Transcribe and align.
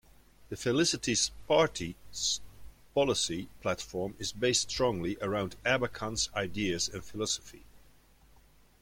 The 0.49 0.55
Felicity 0.57 1.15
Party's 1.47 2.41
policy 2.95 3.49
platform 3.61 4.15
is 4.17 4.31
based 4.31 4.71
strongly 4.71 5.15
around 5.21 5.57
Erbakan's 5.63 6.27
ideas 6.33 6.89
and 6.89 7.03
philosophy. 7.05 7.65